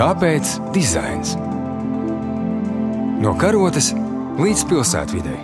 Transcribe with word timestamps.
Kāpēc 0.00 0.54
dizains? 0.72 1.34
No 3.20 3.34
karotes 3.36 3.90
līdz 4.40 4.62
pilsētvidai. 4.70 5.34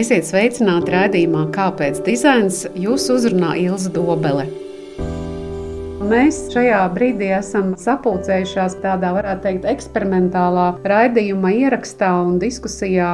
Esiet 0.00 0.24
sveicināti 0.24 0.94
raidījumā 0.96 1.44
Kāpēc 1.52 2.00
dizains? 2.08 2.62
Jūs 2.72 3.10
uzrunā 3.12 3.52
Ilza 3.60 3.92
Dobele. 3.92 4.48
Mēs 6.10 6.38
šajā 6.50 6.78
brīdī 6.90 7.28
esam 7.36 7.68
sapulcējušās 7.78 8.72
tādā, 8.82 9.12
varētu 9.14 9.44
teikt, 9.44 9.66
eksperimentālā 9.70 10.64
raidījuma 10.90 11.52
ierakstā 11.54 12.08
un 12.24 12.40
diskusijā 12.42 13.10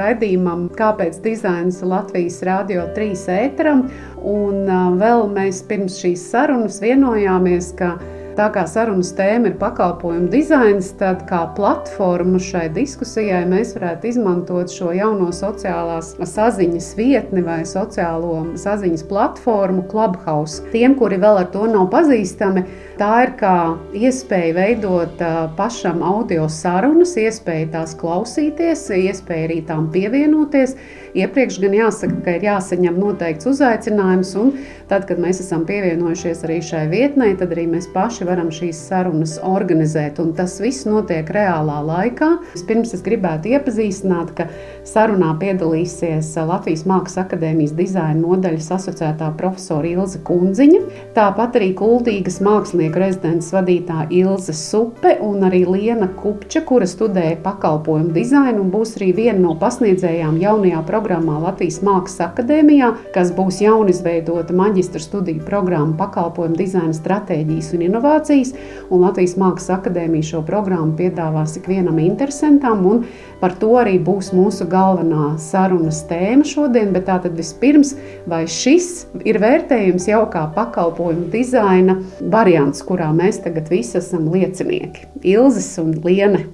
raidījumam, 0.00 0.64
kāpēc 0.74 1.20
dizains 1.22 1.78
Latvijas 1.86 2.40
Rādio 2.42 2.88
3 2.96 3.22
ēteram. 3.36 3.84
Un 4.26 4.66
vēl 4.98 5.28
mēs 5.36 5.62
pirms 5.70 6.00
šīs 6.02 6.24
sarunas 6.32 6.80
vienojāmies, 6.82 7.70
ka 7.78 7.92
Tā 8.32 8.46
kā 8.48 8.62
sarunas 8.64 9.10
tēma 9.12 9.50
ir 9.50 9.56
pakalpojumu 9.60 10.30
dizains, 10.32 10.86
tad 10.96 11.26
kā 11.28 11.42
platformu 11.52 12.38
šai 12.40 12.70
diskusijai 12.72 13.42
mēs 13.50 13.74
varētu 13.76 14.08
izmantot 14.08 14.72
šo 14.72 14.88
jauno 14.96 15.28
sociālās 15.36 16.14
saziņas 16.30 16.88
vietni 16.96 17.42
vai 17.44 17.58
sociālo 17.68 18.38
saziņas 18.56 19.04
platformu 19.10 19.84
Clubhouse. 19.90 20.64
Tiem, 20.72 20.96
kuri 20.96 21.20
vēl 21.20 21.42
ar 21.42 21.50
to 21.52 21.66
nav 21.68 21.90
pazīstami, 21.92 22.64
tā 22.96 23.12
ir 23.26 23.34
kā 23.42 23.54
iespēja 24.00 24.56
veidot 24.56 25.24
pašam 25.58 26.00
audio 26.00 26.48
sarunas, 26.48 27.12
iespēja 27.20 27.68
tās 27.76 27.92
klausīties, 28.00 28.88
iespēja 28.96 29.50
arī 29.50 29.60
tām 29.68 29.90
pievienoties. 29.92 30.78
Iepriekš 31.12 31.58
gan 31.60 31.74
jāsaka, 31.76 32.14
ka 32.24 32.32
ir 32.38 32.44
jāsaņem 32.46 32.94
noteikts 32.96 33.44
uzaicinājums, 33.50 34.30
un 34.40 34.54
tad, 34.88 35.04
kad 35.04 35.18
mēs 35.20 35.42
esam 35.44 35.66
pievienojušies 35.68 36.40
arī 36.46 36.56
šai 36.64 36.86
vietnei, 36.88 37.34
tad 37.36 37.50
arī 37.52 37.66
mēs 37.68 37.90
paši 37.92 38.24
varam 38.24 38.48
šīs 38.52 38.78
sarunas 38.88 39.34
organizēt. 39.44 40.16
Un 40.24 40.30
tas 40.38 40.54
viss 40.62 40.86
notiek 40.88 41.28
reālā 41.36 41.82
laikā. 41.84 42.30
Pirms 42.64 42.94
es 42.96 43.04
gribētu 43.04 43.50
iepazīstināt, 43.52 44.32
ka 44.38 44.46
sarunā 44.88 45.34
piedalīsies 45.42 46.30
Latvijas 46.48 46.86
Mākslas 46.88 47.26
akadēmijas 47.26 47.76
dizaina 47.76 48.16
nodaļas 48.16 48.70
asociētā 48.78 49.28
profesora 49.36 49.90
Ilza 49.90 50.22
Kundziņa, 50.24 50.80
tāpat 51.18 51.60
arī 51.60 51.74
Kultīgas 51.76 52.40
mākslinieku 52.40 53.04
rezidents 53.04 53.52
vadītāja 53.52 54.08
Ilza 54.22 54.56
Supe 54.56 55.18
un 55.20 55.44
arī 55.44 55.66
Liena 55.68 56.08
Kupča, 56.16 56.64
kura 56.64 56.88
studēja 56.88 57.36
pakalpojumu 57.44 58.16
dizainu 58.16 58.64
un 58.64 58.72
būs 58.72 58.96
arī 58.96 59.12
viena 59.20 59.40
no 59.42 59.56
pasniedzējām 59.60 60.40
jaunajā 60.40 60.80
programmā 60.88 61.01
programmā 61.02 61.40
Latvijas 61.42 61.80
Mākslas 61.82 62.20
akadēmijā, 62.28 62.92
kas 63.14 63.32
būs 63.34 63.58
jaunizveidota 63.64 64.54
maģistra 64.54 65.00
studiju 65.02 65.42
programma 65.46 65.96
pakalpojumu 65.98 66.54
dizaina 66.56 66.94
stratēģijas 66.94 67.72
un 67.74 67.82
inovācijas. 67.88 68.52
Un 68.90 69.02
Latvijas 69.02 69.34
Mākslas 69.40 69.80
akadēmija 69.80 70.28
šo 70.30 70.44
programmu 70.46 70.94
piedāvās 70.98 71.56
ikvienam 71.58 71.98
interesantam, 72.02 72.86
un 72.86 73.02
par 73.42 73.56
to 73.58 73.72
arī 73.80 73.96
būs 73.98 74.30
mūsu 74.36 74.68
galvenā 74.70 75.34
sarunas 75.42 76.04
tēma 76.10 76.46
šodien. 76.46 76.94
Bet 76.94 77.08
tātad 77.10 77.34
vispirms, 77.38 77.96
vai 78.30 78.44
šis 78.46 79.08
ir 79.26 79.42
vērtējums 79.42 80.06
jau 80.12 80.22
kā 80.30 80.46
pakalpojumu 80.54 81.30
dizaina 81.34 81.98
variants, 82.22 82.86
kurā 82.86 83.10
mēs 83.16 83.42
tagad 83.42 83.72
visi 83.74 83.98
esam 83.98 84.30
liecinieki? 84.30 85.08
Ilzes 85.34 85.74
un 85.82 85.96
Liene. 86.06 86.46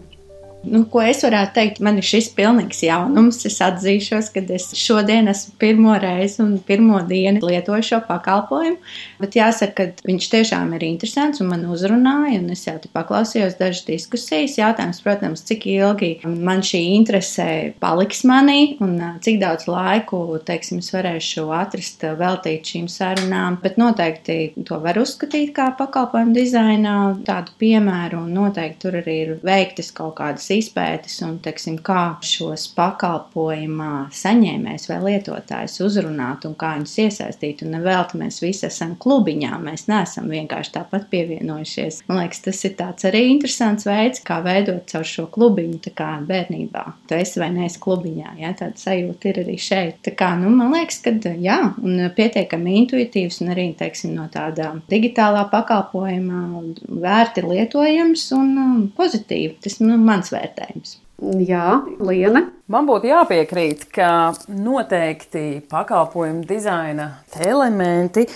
Nu, 0.69 0.83
ko 0.91 1.00
es 1.05 1.22
varētu 1.24 1.55
teikt, 1.56 1.80
man 1.84 1.98
ir 2.00 2.06
šis 2.06 2.28
pilnīgs 2.36 2.83
jaunums. 2.84 3.41
Es 3.48 3.58
atzīšos, 3.64 4.30
ka 4.34 4.42
es 4.55 4.69
šodien 4.77 5.30
esmu 5.30 5.55
pirmo 5.61 5.94
reizi 6.00 6.42
un 6.44 6.56
pirmo 6.64 7.00
dienu 7.08 7.42
lietoju 7.48 7.86
šo 7.91 8.00
pakalpojumu. 8.08 8.77
Bet 9.23 9.36
jāsaka, 9.39 9.89
ka 9.95 10.08
viņš 10.08 10.29
tiešām 10.34 10.74
ir 10.77 10.84
interesants 10.89 11.42
un 11.42 11.51
man 11.52 11.64
uzrunāja, 11.70 12.40
un 12.42 12.52
es 12.55 12.64
jau 12.67 12.77
te 12.83 12.90
paklausījos 12.92 13.56
dažas 13.61 13.86
diskusijas. 13.89 14.58
Jautājums, 14.61 15.01
protams, 15.05 15.45
cik 15.48 15.67
ilgi 15.73 16.11
man 16.27 16.62
šī 16.67 16.83
interese 16.98 17.48
paliks 17.83 18.24
manī 18.29 18.77
un 18.85 18.96
cik 19.24 19.40
daudz 19.42 19.68
laiku, 19.70 20.20
teiksim, 20.48 20.83
es 20.85 20.92
varēšu 20.95 21.46
atrast 21.56 22.05
veltīt 22.18 22.74
šīm 22.74 22.90
sarunām. 22.92 23.61
Bet 23.62 23.80
noteikti 23.80 24.39
to 24.68 24.80
var 24.85 25.00
uzskatīt 25.00 25.55
kā 25.56 25.70
pakalpojumu 25.79 26.36
dizainā 26.36 26.96
tādu 27.29 27.56
piemēru, 27.62 28.24
un 28.27 28.36
noteikti 28.36 28.83
tur 28.85 29.00
arī 29.00 29.18
ir 29.24 29.35
veiktas 29.45 29.92
kaut 29.95 30.17
kādas 30.20 30.48
izpētes 30.58 31.19
un 31.27 31.39
teiksim, 31.45 31.79
kā 31.85 32.19
šos 32.24 32.69
pakalpojumā 32.77 34.08
saņēmējs 34.14 34.89
vai 34.91 34.98
lietotājs 35.07 35.79
uzrunāt 35.85 36.46
un 36.48 36.57
kā 36.58 36.74
viņus 36.77 36.96
iesaistīt. 37.05 37.64
Un 37.64 37.74
nevelti 37.77 38.20
mēs 38.20 38.41
visi 38.42 38.67
esam 38.68 38.95
klubiņā, 39.01 39.58
mēs 39.63 39.86
neesam 39.91 40.29
vienkārši 40.33 40.74
tāpat 40.79 41.08
pievienojušies. 41.13 42.02
Man 42.08 42.23
liekas, 42.23 42.42
tas 42.47 42.63
ir 42.68 42.74
tāds 42.79 43.08
arī 43.08 43.24
interesants 43.33 43.89
veids, 43.89 44.23
kā 44.27 44.41
veidot 44.45 44.89
caur 44.91 45.07
šo 45.08 45.27
klubiņu, 45.35 45.80
tā 45.89 45.95
kā 45.98 46.11
bērnībā. 46.29 46.85
Tu 47.08 47.18
esi 47.18 47.42
vai 47.42 47.51
neesi 47.55 47.80
klubiņā, 47.83 48.35
ja 48.42 48.52
tāda 48.58 48.80
sajūta 48.80 49.33
ir 49.33 49.42
arī 49.45 49.57
šeit. 49.63 50.01
Tā 50.07 50.14
kā, 50.18 50.33
nu, 50.41 50.52
man 50.55 50.74
liekas, 50.74 51.01
ka 51.05 51.14
jā, 51.39 51.58
un 51.83 52.08
pietiekami 52.17 52.77
intuitīvs 52.83 53.42
un 53.45 53.52
arī, 53.55 53.68
teiksim, 53.79 54.14
no 54.17 54.29
tāda 54.33 54.74
digitālā 54.91 55.45
pakalpojuma 55.52 56.63
vērti 57.02 57.45
lietojams 57.47 58.27
un 58.36 58.52
um, 58.63 58.85
pozitīvi. 58.97 59.57
Tas, 59.64 59.79
nu, 59.83 59.97
mans 60.01 60.33
vērtības 60.33 60.37
times. 60.46 60.98
Jā, 61.18 61.83
Liene. 61.98 62.46
Man 62.68 62.84
būtu 62.84 63.08
jāpiekrīt, 63.08 63.86
ka 63.96 64.34
noteikti 64.52 65.62
pakalpojumu 65.70 66.42
dizaina 66.45 67.06
elementi 67.40 68.27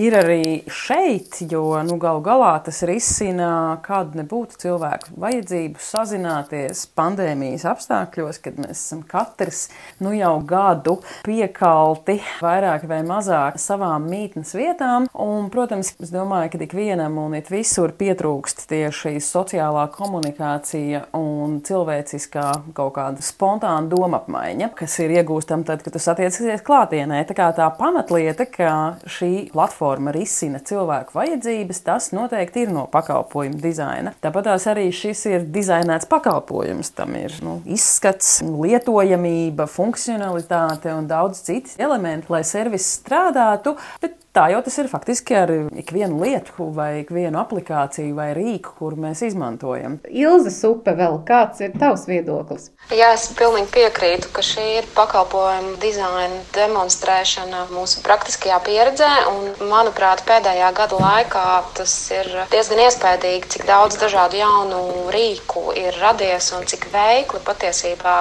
ir 0.00 0.14
arī 0.16 0.44
šeit, 0.72 1.42
jo 1.44 1.76
nu, 1.84 1.98
galu 2.00 2.22
galā 2.24 2.54
tas 2.64 2.78
risina 2.88 3.76
kādu 3.84 4.22
nebūtu 4.22 4.56
cilvēku 4.62 5.12
vajadzību 5.20 5.82
sazināties 5.84 6.86
pandēmijas 6.96 7.66
apstākļos, 7.68 8.38
kad 8.40 8.56
mēs 8.64 8.78
esam 8.78 9.02
katrs 9.04 9.66
nu, 10.00 10.14
jau 10.16 10.38
gadu 10.40 10.96
piekalti 11.26 12.16
vairāk 12.40 12.88
vai 12.88 13.02
mazāk 13.04 13.60
savām 13.60 14.08
mītnes 14.08 14.54
vietām. 14.56 15.10
Un, 15.12 15.52
protams, 15.52 15.92
es 16.00 16.14
domāju, 16.16 16.54
ka 16.54 16.62
ikvienam 16.64 17.20
un 17.20 17.36
it 17.36 17.52
visur 17.52 17.92
pietrūkst 18.00 18.64
tieši 18.72 19.18
sociālā 19.20 19.84
komunikācija 19.92 21.10
un 21.20 21.60
cilvēciskā 22.32 22.74
kaut 22.74 22.94
kāda 22.96 23.22
spontāna 23.22 23.88
doma 23.88 24.20
apmaiņa, 24.20 24.70
kas 24.74 24.98
ir 25.00 25.12
iegūstama 25.18 25.64
tad, 25.64 25.82
kad 25.82 25.92
tu 25.92 25.98
satiecies 25.98 26.62
klātienē. 26.64 27.24
Tā 27.26 27.34
kā 27.34 27.52
tā 27.54 27.68
pamatlieta, 27.76 28.46
ka 28.46 28.98
šī 29.06 29.50
platforma 29.52 30.12
risina 30.12 30.58
cilvēku 30.58 31.12
vajadzības, 31.14 31.82
tas 31.84 32.12
noteikti 32.12 32.66
ir 32.66 32.72
no 32.72 32.86
pakalpojumu 32.92 33.60
dizaina. 33.60 34.14
Tāpat 34.22 34.52
arī 34.72 34.90
šis 34.92 35.26
ir 35.26 35.46
dizainēts 35.52 36.08
pakalpojums. 36.08 36.92
Tam 36.96 37.14
ir 37.16 37.34
nu, 37.42 37.60
izskats, 37.66 38.40
lietojamība, 38.42 39.66
funkcionalitāte 39.66 40.92
un 40.94 41.08
daudz 41.10 41.42
citas 41.46 41.78
elementi, 41.80 42.30
lai 42.32 42.42
servis 42.44 42.88
strādātu. 42.98 43.76
Tā 44.32 44.46
jau 44.48 44.62
tas 44.64 44.78
ir 44.80 44.86
faktiski 44.88 45.34
ar 45.36 45.50
ikvienu 45.76 46.22
lietu, 46.22 46.70
vai 46.72 47.02
ikvienu 47.02 47.36
aplikāciju 47.42 48.14
vai 48.16 48.30
rīku, 48.32 48.70
kur 48.78 48.94
mēs 48.96 49.20
izmantojam. 49.26 49.98
Ilza 50.08 50.48
Supe, 50.54 50.94
vēl 50.96 51.18
kāds 51.28 51.60
ir 51.60 51.74
tavs 51.76 52.06
viedoklis? 52.08 52.21
Jā, 52.92 53.12
es 53.16 53.28
pilnīgi 53.38 53.70
piekrītu, 53.72 54.28
ka 54.34 54.42
šī 54.44 54.64
ir 54.80 54.88
pakalpojuma 54.96 55.78
dizaina 55.80 56.42
demonstrēšana 56.52 57.64
mūsu 57.72 58.02
praktiskajā 58.04 58.58
pieredzē. 58.66 59.10
Un, 59.30 59.48
manuprāt, 59.70 60.24
pēdējā 60.28 60.68
gada 60.76 60.98
laikā 61.00 61.46
tas 61.78 61.94
ir 62.12 62.28
diezgan 62.52 62.84
iespaidīgi, 62.84 63.50
cik 63.56 63.66
daudz 63.68 63.98
dažādu 64.02 64.40
jaunu 64.42 64.82
rīku 65.14 65.72
ir 65.78 65.96
radies 66.02 66.52
un 66.56 66.68
cik 66.68 66.88
veikli 66.92 67.42
patiesībā 67.46 68.16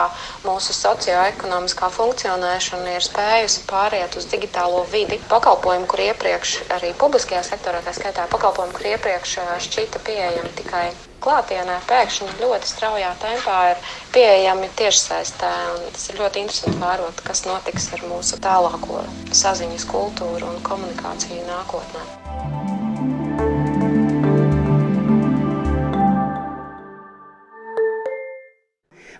mūsu 0.47 0.75
socioekonomiskā 0.77 1.91
funkcionēšana 1.97 2.97
ir 2.97 3.05
spējusi 3.05 3.67
pāriet 3.69 4.17
uz 4.17 4.27
digitālo 4.31 4.85
vidi. 4.91 5.19
Pakalpojumu, 5.31 5.89
kur 5.91 6.07
iepriekš 6.07 6.57
arī 6.77 6.95
publiskajā 6.97 7.43
sektorā, 7.51 7.83
tā 7.85 7.95
skaitā 7.97 8.27
pakalpojumu, 8.31 8.75
kur 8.77 8.93
iepriekš 8.95 9.39
šķita 9.67 10.05
pieejami 10.07 10.53
tikai 10.57 10.89
klātienē, 11.25 11.77
pēkšņi 11.89 12.29
ļoti 12.41 12.71
straujā 12.71 13.11
tempā 13.23 13.57
ir 13.73 13.83
pieejami 14.15 14.71
tiešsaistē. 14.81 15.51
Tas 15.97 16.07
ir 16.13 16.21
ļoti 16.23 16.45
interesanti 16.45 16.81
vērot, 16.81 17.21
kas 17.27 17.45
notiks 17.49 17.91
ar 17.97 18.05
mūsu 18.13 18.41
tālāko 18.47 19.03
saziņas 19.43 19.87
kultūru 19.93 20.53
un 20.55 20.59
komunikāciju 20.67 21.45
nākotnē. 21.49 22.20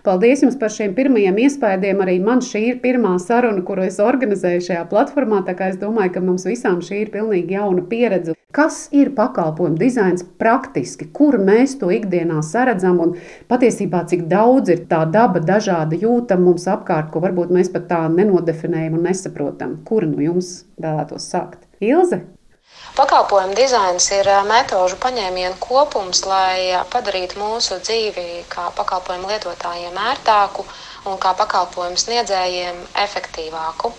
Paldies 0.02 0.40
jums 0.42 0.56
par 0.58 0.72
šiem 0.74 0.96
pirmajiem 0.96 1.36
iespējām. 1.44 2.00
Arī 2.02 2.16
man 2.18 2.40
šī 2.42 2.62
ir 2.72 2.78
pirmā 2.82 3.12
saruna, 3.22 3.62
kuru 3.62 3.84
es 3.86 4.00
organizēju 4.02 4.64
šajā 4.66 4.82
platformā. 4.90 5.44
Tā 5.46 5.54
kā 5.58 5.68
es 5.70 5.78
domāju, 5.78 6.16
ka 6.16 6.22
mums 6.24 6.46
visām 6.48 6.80
šī 6.82 7.04
ir 7.04 7.12
pilnīgi 7.14 7.54
jauna 7.54 7.84
pieredze. 7.86 8.34
Kas 8.52 8.88
ir 8.92 9.12
pakalpojumu 9.14 9.78
dizains 9.78 10.26
praktiski, 10.42 11.06
kur 11.14 11.38
mēs 11.38 11.78
to 11.78 11.92
ikdienā 11.94 12.42
saredzam 12.42 12.98
un 13.06 13.14
patiesībā 13.48 14.02
cik 14.10 14.26
daudz 14.32 14.74
ir 14.74 14.84
tā 14.90 15.04
daba 15.06 15.40
dažāda 15.40 15.96
jūtama 16.02 16.50
mums 16.50 16.66
apkārt, 16.68 17.14
ko 17.14 17.22
varbūt 17.22 17.54
mēs 17.54 17.70
pat 17.72 17.86
tā 17.94 18.02
nenodefinējam 18.10 18.98
un 18.98 19.06
nesaprotam. 19.06 19.78
Kura 19.86 20.10
no 20.10 20.18
jums 20.20 20.64
vēlētos 20.82 21.30
sākt? 21.30 21.62
Ilze? 21.78 22.24
Pakalpojumu 22.92 23.54
dizains 23.56 24.06
ir 24.14 24.28
metožu 24.48 24.98
paņēmienu 25.02 25.56
kopums, 25.66 26.18
lai 26.28 26.76
padarītu 26.94 27.38
mūsu 27.42 27.78
dzīvi 27.86 28.24
kā 28.54 28.66
pakalpojumu 28.80 29.30
lietotājiem 29.30 29.96
ērtāku 30.10 30.64
un 31.12 31.16
kā 31.24 31.32
pakalpojumu 31.38 32.02
sniedzējiem 32.02 32.82
efektīvāku. 33.06 33.92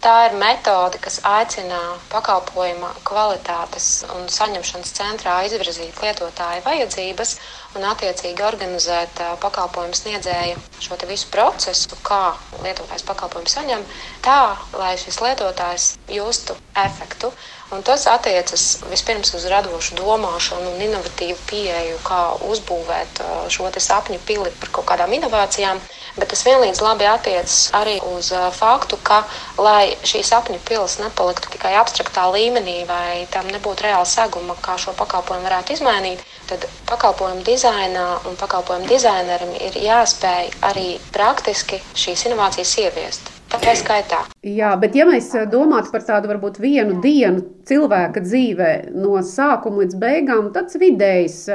Tā 0.00 0.14
ir 0.26 0.34
metode, 0.40 0.98
kas 1.04 1.20
aicina 1.28 1.78
pakalpojuma 2.16 2.90
kvalitātes 3.12 3.88
un 4.16 4.26
saņemšanas 4.40 4.92
centrā 4.98 5.34
izvirzīt 5.48 6.02
lietotāju 6.06 6.64
vajadzības 6.66 7.34
un 7.78 7.86
attiecīgi 7.86 8.42
organizēt 8.42 9.22
pakalpojumu 9.42 9.94
sniedzēju 9.94 10.58
šo 10.82 10.98
visu 11.10 11.30
procesu, 11.30 11.98
kā 12.06 12.34
lietotājs 12.64 13.06
pakalpojumu 13.06 13.52
saņem, 13.52 13.86
tā, 14.26 14.56
lai 14.74 14.96
šis 15.00 15.20
lietotājs 15.22 15.88
justu 16.10 16.56
efektu. 16.74 17.32
Un 17.70 17.84
tas 17.86 18.08
attiecas 18.10 18.80
vispirms 18.90 19.30
uz 19.38 19.44
radošu 19.52 19.94
domāšanu 20.00 20.72
un 20.72 20.84
inovatīvu 20.88 21.38
pieeju, 21.46 22.00
kā 22.02 22.20
uzbūvēt 22.50 23.22
šo 23.54 23.70
sapņu 23.70 24.18
pili 24.26 24.50
par 24.58 24.74
kaut 24.74 24.88
kādām 24.90 25.14
inovācijām 25.20 25.78
bet 26.18 26.30
tas 26.32 26.42
vienlīdz 26.46 26.80
labi 26.82 27.06
attiecas 27.08 27.70
arī 27.76 27.96
uz 28.12 28.30
faktu, 28.56 28.98
ka, 29.06 29.22
lai 29.58 29.94
šī 30.06 30.22
sapņu 30.26 30.58
pils 30.68 30.98
nepaliktu 31.02 31.52
tikai 31.54 31.74
abstraktā 31.80 32.26
līmenī, 32.34 32.80
vai 32.88 33.26
tam 33.34 33.50
nebūtu 33.52 33.86
reāla 33.86 34.08
seguma, 34.08 34.56
kā 34.64 34.76
šo 34.80 34.94
pakalpojumu 34.98 35.46
varētu 35.48 35.76
izmainīt, 35.76 36.24
tad 36.50 36.66
pakalpojumu 36.90 37.44
dizainā 37.46 38.06
un 38.28 38.38
pakalpojumu 38.40 38.90
dizainerim 38.90 39.52
ir 39.58 39.82
jāspēj 39.86 40.54
arī 40.70 40.88
praktiski 41.14 41.82
šīs 41.94 42.26
inovācijas 42.30 42.78
ieviest. 42.84 43.36
Tā 43.50 43.72
skaitā. 43.74 44.18
Jā, 44.46 44.76
bet 44.78 44.94
ja 44.94 45.02
mēs 45.08 45.32
domātu 45.50 45.90
par 45.90 46.04
tādu 46.06 46.28
varbūt 46.30 46.60
vienu 46.62 47.00
dienu 47.02 47.42
cilvēka 47.66 48.22
dzīvē, 48.22 48.70
no 48.94 49.18
sākuma 49.26 49.82
līdz 49.82 49.96
beigām, 49.98 50.52
tad 50.54 50.70
vidējs 50.78 51.48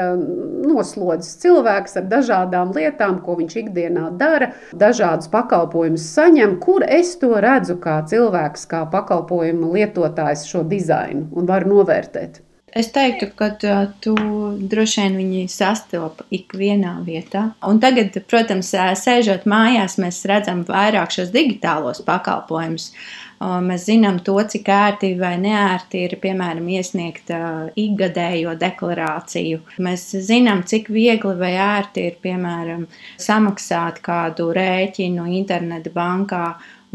noslodzes 0.67 1.37
cilvēks 1.39 1.95
ar 2.01 2.09
dažādām 2.11 2.73
lietām, 2.75 3.21
ko 3.23 3.37
viņš 3.39 3.55
ikdienā 3.63 4.09
dara, 4.19 4.51
dažādus 4.75 5.31
pakalpojumus 5.31 6.09
saņem, 6.17 6.57
kur 6.65 6.83
es 6.83 7.15
to 7.21 7.31
redzu 7.39 7.79
kā 7.79 8.01
cilvēks, 8.11 8.67
kā 8.71 8.83
pakalpojumu 8.91 9.71
lietotājs 9.77 10.49
šo 10.51 10.65
dizainu 10.67 11.29
un 11.31 11.47
varu 11.47 11.77
novērtēt. 11.77 12.44
Es 12.75 12.89
teiktu, 12.91 13.29
ka 13.39 13.47
tu 14.03 14.13
droši 14.71 15.05
vien 15.05 15.13
viņi 15.15 15.43
sastopas 15.47 16.27
ikvienā 16.35 16.97
vietā. 17.05 17.45
Un 17.63 17.77
tagad, 17.79 18.17
protams, 18.27 18.73
sēžot 18.99 19.45
mājās, 19.47 19.95
mēs 20.03 20.17
redzam 20.27 20.65
vairāk 20.67 21.13
šos 21.15 21.29
digitālos 21.31 22.01
pakalpojumus. 22.03 22.89
Mēs 23.39 23.85
zinām 23.87 24.17
to, 24.27 24.35
cik 24.51 24.67
ērti 24.71 25.13
vai 25.19 25.37
neērti 25.39 26.01
ir, 26.03 26.15
piemēram, 26.19 26.67
iesniegt 26.75 27.31
ikgadējo 27.79 28.57
deklarāciju. 28.59 29.61
Mēs 29.87 30.03
zinām, 30.27 30.65
cik 30.67 30.89
viegli 30.91 31.31
vai 31.39 31.53
ērti 31.55 32.09
ir, 32.09 32.17
piemēram, 32.23 32.83
samaksāt 33.15 34.01
kādu 34.03 34.49
rēķinu 34.55 35.29
interneta 35.39 35.95
bankā, 35.95 36.43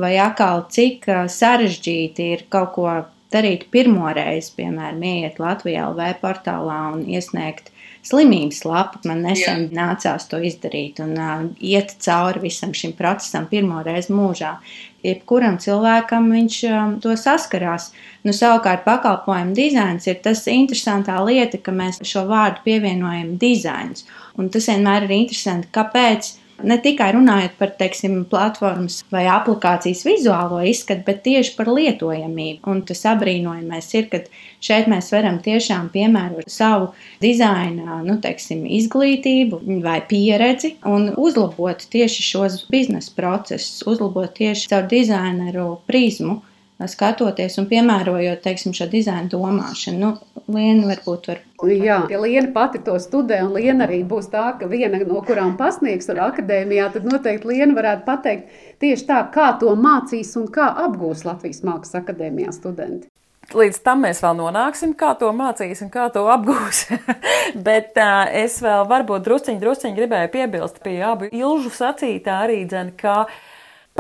vai 0.01 0.13
atkal 0.21 0.67
cik 0.69 1.09
sarežģīti 1.33 2.29
ir 2.35 2.45
kaut 2.53 2.77
ko 2.77 2.91
darīt 3.33 3.69
pirmo 3.71 4.11
reizi, 4.15 4.55
piemēram, 4.59 5.05
iet 5.25 5.39
Latvijā 5.43 5.89
LV 5.91 6.17
portālā 6.23 6.81
un 6.95 7.05
iesniegt 7.09 7.71
slimības 8.07 8.63
lapu. 8.65 9.01
Man 9.09 9.23
nesen 9.25 9.67
Jā. 9.69 9.75
nācās 9.77 10.27
to 10.31 10.41
izdarīt 10.43 11.01
un 11.05 11.17
uh, 11.19 11.43
iet 11.61 11.95
cauri 12.03 12.47
visam 12.47 12.73
šim 12.77 12.95
procesam 12.99 13.49
pirmo 13.51 13.83
reizi 13.87 14.15
mūžā. 14.17 14.57
Jebkuram 15.05 15.57
cilvēkam 15.61 16.29
viņš 16.33 16.57
um, 16.69 16.97
to 17.01 17.15
saskarās. 17.17 17.91
Nu, 18.27 18.35
savukārt, 18.37 18.85
pakalpojumu 18.85 19.57
dizains 19.57 20.09
ir 20.11 20.21
tas 20.25 20.45
interesantā 20.51 21.17
lieta, 21.25 21.61
ka 21.61 21.73
mēs 21.73 22.03
šo 22.05 22.27
vārdu 22.29 22.65
pievienojam 22.67 23.37
dizains. 23.41 24.05
Un 24.37 24.53
tas 24.53 24.69
vienmēr 24.69 25.09
ir 25.09 25.17
interesanti, 25.23 25.71
kāpēc 25.73 26.35
Ne 26.67 26.77
tikai 26.83 27.11
runājot 27.17 27.55
par 27.59 27.73
teiksim, 27.79 28.17
platformas 28.31 29.01
vai 29.13 29.25
aplikācijas 29.31 30.03
vizuālo 30.07 30.61
izskatu, 30.67 31.05
bet 31.07 31.23
tieši 31.25 31.55
par 31.57 31.71
lietojamību. 31.73 32.61
Un 32.71 32.83
tas 32.89 33.03
apbrīnojamais 33.13 33.89
ir, 33.97 34.09
ka 34.13 34.23
šeit 34.65 34.91
mēs 34.91 35.11
varam 35.15 35.41
tiešām 35.45 35.89
piemērot 35.95 36.51
savu 36.51 36.91
dizaina 37.23 38.01
nu, 38.07 38.19
teiksim, 38.23 38.67
izglītību 38.81 39.63
vai 39.85 40.01
pieredzi 40.11 40.75
un 40.89 41.11
uzlabot 41.17 41.87
tieši 41.93 42.27
šos 42.29 42.61
biznesa 42.73 43.15
procesus, 43.17 43.81
uzlabot 43.89 44.33
tieši 44.37 44.73
caur 44.73 44.89
dizaineru 44.91 45.69
prizmu 45.89 46.41
skatoties 46.89 47.59
un 47.61 47.67
piemērojot 47.69 48.41
teiksim, 48.45 48.73
šo 48.77 48.87
dizaina 48.89 49.29
domāšanu. 49.29 49.99
Nu, 50.01 50.41
Liena 50.51 50.89
varbūt 50.89 51.29
var. 51.31 51.43
Jā, 51.69 52.01
ja 52.11 52.21
Liena 52.23 52.49
pati 52.55 52.81
to 52.87 52.97
studē, 53.03 53.43
un 53.45 53.55
Liena 53.59 53.85
arī 53.87 54.01
būs 54.09 54.31
tā, 54.33 54.47
ka 54.61 54.71
viena 54.71 55.03
no 55.05 55.21
kurām 55.27 55.57
pasniegs 55.61 56.09
ar 56.13 56.25
akadēmijā, 56.31 56.91
tad 56.97 57.07
noteikti 57.07 57.53
Liena 57.53 57.77
varētu 57.77 58.07
pateikt 58.09 58.59
tieši 58.83 59.09
tā, 59.13 59.23
kā 59.35 59.53
to 59.61 59.77
mācīs 59.77 60.33
un 60.41 60.49
kā 60.53 60.73
apgūs 60.87 61.27
Latvijas 61.29 61.65
Mākslas 61.67 62.01
akadēmijā 62.03 62.57
studenti. 62.57 63.11
Līdz 63.51 63.81
tam 63.83 64.05
mēs 64.05 64.21
vēl 64.23 64.37
nonāksim, 64.39 64.93
kā 64.95 65.11
to 65.19 65.33
mācīs 65.35 65.81
un 65.83 65.89
kā 65.91 66.07
to 66.15 66.23
apgūs. 66.31 66.85
Bet 67.67 67.99
uh, 67.99 68.29
es 68.31 68.61
vēl 68.63 68.85
varbūt 68.91 69.25
drusciņi, 69.27 69.59
drusciņi 69.63 69.97
gribēju 69.97 70.31
piebilst 70.37 70.79
pie 70.85 71.01
abu 71.03 71.27
ilžu 71.35 71.73
sacītā 71.75 72.45
arī, 72.45 72.61
dzen, 72.71 72.93
ka 73.01 73.25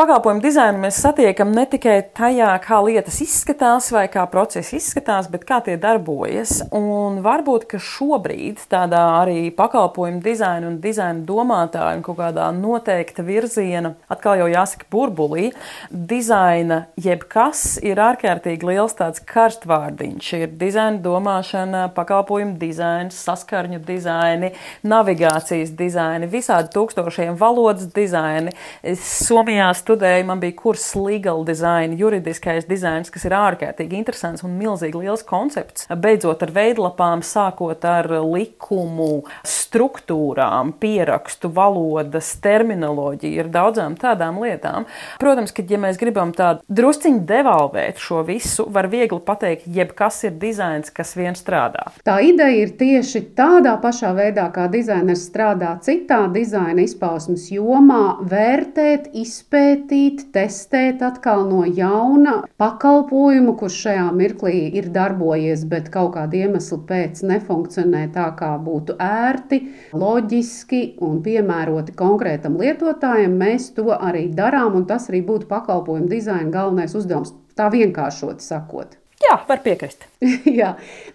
Pakalpojumu 0.00 0.40
dizainu 0.40 0.78
mēs 0.80 0.96
satiekam 1.02 1.50
ne 1.52 1.66
tikai 1.68 1.98
tajā, 2.16 2.48
kā 2.64 2.78
lietas 2.80 3.18
izskatās 3.20 3.90
vai 3.92 4.06
kā 4.08 4.22
procesi 4.32 4.78
izskatās, 4.78 5.26
bet 5.28 5.42
kā 5.44 5.58
tie 5.66 5.74
darbojas. 5.76 6.62
Un 6.72 7.18
varbūt, 7.20 7.66
ka 7.68 7.76
šobrīd 7.84 8.62
tādā 8.72 9.02
arī 9.18 9.50
pakalpojumu 9.52 10.22
dizaina 10.24 10.70
un 10.70 10.78
dizaina 10.80 11.20
domātāja 11.28 11.98
un 11.98 12.04
kaut 12.06 12.16
kādā 12.16 12.46
noteikta 12.56 13.20
virziena, 13.26 13.90
atkal 14.08 14.40
jau 14.40 14.46
jāsaka 14.48 14.88
burbulī, 14.88 15.50
dizaina 15.92 16.86
jebkas 16.96 17.76
ir 17.84 18.00
ārkārtīgi 18.00 18.70
liels 18.70 18.96
tāds 18.96 19.20
karstvārdiņš. 19.28 20.32
Ir 20.38 20.56
dizaina 20.64 21.04
domāšana, 21.04 21.84
pakalpojumu 21.98 22.56
dizains, 22.64 23.20
saskarņu 23.28 23.82
dizaini, 23.84 24.54
navigācijas 24.80 25.76
dizaini, 25.76 26.32
visādi 26.32 26.72
tūkstošiem 26.78 27.36
valodas 27.44 27.92
dizaini. 27.92 28.56
Somijā 29.04 29.68
studēju, 29.90 30.26
man 30.28 30.40
bija 30.42 30.54
kurs 30.54 30.84
legal 30.94 31.42
design, 31.46 31.96
juridiskais 31.98 32.68
dizains, 32.70 33.10
kas 33.10 33.24
ir 33.26 33.34
ārkārtīgi 33.34 33.98
interesants 33.98 34.44
un 34.46 34.54
milzīgi 34.58 35.02
liels 35.02 35.24
koncepts. 35.26 35.88
Beidzot 35.90 36.44
ar 36.46 36.52
veidlapām, 36.54 37.24
sākot 37.26 37.82
ar 37.88 38.06
likumu, 38.22 39.24
struktūrām, 39.46 40.74
pierakstu, 40.78 41.50
valodas, 41.54 42.30
terminoloģiju, 42.44 43.40
ar 43.42 43.50
daudzām 43.56 43.96
tādām 43.98 44.38
lietām. 44.44 44.86
Protams, 45.22 45.54
ka, 45.56 45.64
ja 45.66 45.80
mēs 45.82 45.98
gribam 45.98 46.34
tādu 46.36 46.62
drusciņu 46.70 47.24
devalvēt 47.26 47.98
šo 47.98 48.22
visu, 48.28 48.68
var 48.70 48.90
viegli 48.92 49.18
pateikt, 49.26 49.66
jebkas 49.66 50.22
ir 50.28 50.38
dizains, 50.38 50.92
kas 50.94 51.16
vien 51.18 51.34
strādā. 51.38 51.88
Tā 52.06 52.20
ideja 52.22 52.62
ir 52.62 52.76
tieši 52.78 53.24
tādā 53.38 53.74
pašā 53.82 54.12
veidā, 54.14 54.46
kā 54.54 54.68
dizainers 54.70 55.26
strādā 55.26 55.74
citā 55.82 56.22
dizaina 56.30 56.86
izpausmes 56.86 57.48
jomā, 57.50 58.20
vērtēt, 58.30 59.10
izpētīt 59.18 59.69
izpētīt, 59.70 60.32
testēt 60.32 61.02
atkal 61.02 61.44
no 61.48 61.64
jauna 61.64 62.44
pakalpojumu, 62.58 63.56
kurš 63.58 63.76
šajā 63.84 64.06
mirklī 64.12 64.70
ir 64.74 64.90
darbojies, 64.90 65.64
bet 65.68 65.90
kaut 65.90 66.14
kāda 66.14 66.36
iemesla 66.36 66.78
pēc 66.88 67.22
nefunkcionē 67.22 68.10
tā, 68.14 68.34
kā 68.36 68.58
būtu 68.58 68.96
ērti, 68.98 69.60
loģiski 69.92 70.96
un 71.00 71.22
piemēroti 71.22 71.94
konkrētam 71.94 72.58
lietotājam. 72.58 73.36
Mēs 73.38 73.72
to 73.74 73.94
arī 73.94 74.28
darām, 74.34 74.74
un 74.74 74.86
tas 74.86 75.08
arī 75.10 75.22
būtu 75.22 75.46
pakalpojumu 75.46 76.08
dizaina 76.08 76.50
galvenais 76.50 76.94
uzdevums. 76.94 77.34
Tā 77.54 77.70
vienkāršoti 77.70 78.42
sakot. 78.42 78.96
Jā, 79.20 79.34
var 79.48 79.60
piekrist. 79.60 80.06
Jā. 80.60 80.70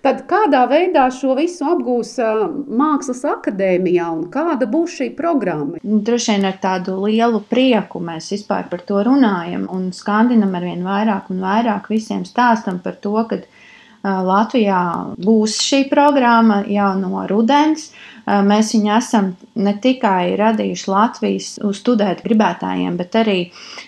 Tad 0.05 0.21
kādā 0.29 0.61
veidā 0.69 1.07
šo 1.13 1.33
visu 1.39 1.65
apgūs 1.65 2.13
Mākslas 2.69 3.23
akadēmijā 3.31 4.11
un 4.13 4.27
kāda 4.33 4.67
būs 4.69 4.99
šī 4.99 5.09
programma? 5.17 5.81
Droši 5.81 6.35
vien 6.35 6.45
ar 6.51 6.59
tādu 6.61 6.99
lielu 7.01 7.41
prieku 7.49 8.01
mēs 8.05 8.29
vispār 8.35 8.69
par 8.69 8.85
to 8.85 9.01
runājam 9.07 9.65
un 9.73 9.89
skandinam 9.95 10.53
ar 10.53 10.69
vien 10.69 10.85
vairāk 10.85 11.33
un 11.33 11.41
vairāk 11.41 11.89
visiem 11.89 12.21
stāstam 12.29 12.77
par 12.85 13.01
to, 13.01 13.17
ka 13.29 13.41
Latvijā 14.05 14.81
būs 15.17 15.57
šī 15.65 15.85
programma 15.89 16.61
jau 16.69 16.91
no 16.99 17.23
rudens. 17.25 17.89
Mēs 18.25 18.75
viņu 18.75 18.91
esam 18.99 19.33
ne 19.57 19.73
tikai 19.81 20.35
radījuši 20.37 20.89
Latvijas 20.93 21.51
studēt 21.79 22.21
gribētājiem, 22.25 22.97
bet 23.01 23.17
arī 23.17 23.39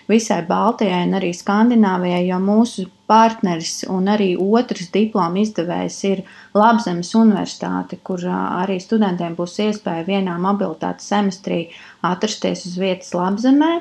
visai 0.09 0.41
Baltijai 0.49 1.05
un 1.05 1.17
arī 1.21 1.33
Skandināvijai, 1.37 2.25
jo 2.31 2.41
mūsu 2.41 2.89
partneris 3.07 3.85
un 3.89 4.09
arī 4.11 4.29
otrs 4.37 4.91
diplomu 4.93 5.41
izdevējs 5.43 5.97
ir 6.11 6.23
Labzemes 6.57 7.13
Universitāte, 7.17 7.99
kur 8.03 8.23
arī 8.29 8.79
studentiem 8.83 9.35
būs 9.37 9.57
iespēja 9.65 10.07
vienā 10.07 10.37
mobilitātes 10.43 11.09
semestrī 11.11 11.61
atrasties 12.05 12.65
uz 12.69 12.79
vietas 12.81 13.13
Labzemē. 13.15 13.73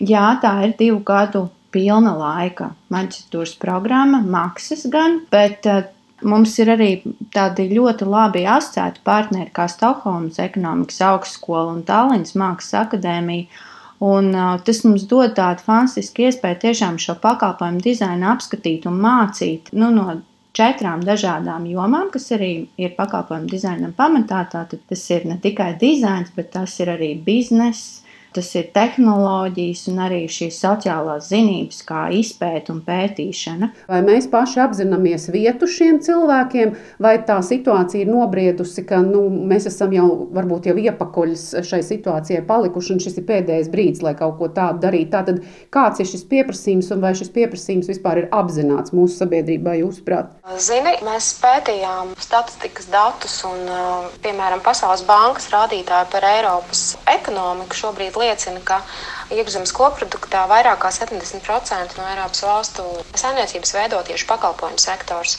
Jā, 0.00 0.28
tā 0.42 0.54
ir 0.66 0.76
divu 0.78 1.02
gadu 1.06 1.46
pilna 1.72 2.16
laika 2.16 2.72
maģistratūras 2.92 3.56
programma, 3.60 4.22
maksas 4.24 4.88
gan, 4.92 5.20
bet 5.32 5.68
Mums 6.22 6.54
ir 6.62 6.70
arī 6.70 6.90
tādi 7.34 7.66
ļoti 7.72 8.06
labi 8.06 8.44
asociēti 8.46 9.02
partneri, 9.06 9.50
kā 9.54 9.66
Stokholmas 9.70 10.38
ekonomikas 10.42 11.00
augstskola 11.08 11.72
un 11.72 11.82
Tallinas 11.86 12.36
Mākslas 12.38 12.76
akadēmija. 12.84 13.48
Un, 14.02 14.32
uh, 14.34 14.56
tas 14.66 14.82
mums 14.82 15.04
dod 15.06 15.36
tādu 15.36 15.62
fantastisku 15.62 16.24
iespēju 16.26 16.58
tiešām 16.64 16.98
šo 16.98 17.14
pakalpojumu 17.22 17.82
dizainu 17.84 18.26
apskatīt 18.32 18.88
un 18.90 18.98
mācīt 19.04 19.70
nu, 19.78 19.92
no 19.94 20.16
četrām 20.58 21.04
dažādām 21.06 21.68
jomām, 21.70 22.10
kas 22.12 22.32
arī 22.36 22.52
ir 22.80 22.96
pakalpojumu 22.96 23.50
dizainam 23.52 23.94
pamatā. 23.96 24.42
Tātad 24.52 24.82
tas 24.90 25.04
ir 25.14 25.28
ne 25.30 25.38
tikai 25.42 25.72
dizains, 25.80 26.32
bet 26.36 26.50
tas 26.56 26.74
ir 26.82 26.90
arī 26.96 27.12
bizness, 27.28 28.01
tas 28.34 28.48
ir 28.58 28.68
tehnoloģijas 28.74 29.86
un 29.92 30.00
arī 30.06 30.22
šīs 30.30 30.60
sociālās 30.62 31.28
zinības, 31.32 31.82
kā 31.88 32.06
izpēta 32.16 32.72
un 32.74 32.80
pētīšana. 32.86 33.70
Vai 33.90 34.00
mēs 34.06 34.28
paši 34.32 34.62
apzināmies 34.64 35.28
vietu 35.34 35.68
šiem 35.70 36.00
cilvēkiem, 36.04 36.74
vai 37.02 37.16
tā 37.26 37.38
situācija 37.44 38.04
ir 38.04 38.12
nobriedusi, 38.12 38.84
ka 38.88 39.02
nu, 39.04 39.24
mēs 39.30 39.68
esam 39.70 39.92
jau 39.96 40.08
varbūt 40.34 40.70
jau 40.70 40.76
iepakoļus 40.80 41.46
šai 41.68 41.82
situācijai 41.86 42.44
palikuši, 42.48 42.94
un 42.96 43.02
šis 43.04 43.20
ir 43.20 43.28
pēdējais 43.28 43.70
brīdis, 43.72 44.04
lai 44.04 44.14
kaut 44.18 44.38
ko 44.40 44.50
tādu 44.52 44.82
darītu. 44.86 45.10
Tātad 45.12 45.42
kāds 45.74 46.00
ir 46.02 46.08
šis 46.08 46.24
pieprasījums, 46.30 46.90
un 46.94 47.02
vai 47.04 47.12
šis 47.18 47.32
pieprasījums 47.34 47.90
vispār 47.90 48.22
ir 48.22 48.30
apzināts 48.32 48.94
mūsu 48.96 49.20
sabiedrībā, 49.20 49.76
jūsuprāt? 49.82 50.32
Zini, 50.62 50.96
mēs 51.06 51.32
pētījām 51.42 52.14
statistikas 52.22 52.88
datus 52.92 53.38
un, 53.48 53.60
piemēram, 54.24 54.62
Pasaules 54.64 55.02
bankas 55.08 55.48
rādītāju 55.52 56.10
par 56.12 56.26
Eiropas 56.28 56.84
ekonomiku 57.10 57.76
šobrīd 57.76 58.16
liecina, 58.22 58.62
ka 58.64 58.80
iekšzemes 59.34 59.72
koproduktā 59.76 60.44
vairāk 60.50 60.80
kā 60.82 60.90
70% 60.94 61.98
no 61.98 62.06
Eiropas 62.10 62.42
valstu 62.46 62.86
saimniecības 63.18 63.74
veido 63.76 64.00
tieši 64.06 64.26
pakalpojumu 64.30 64.80
sektors, 64.82 65.36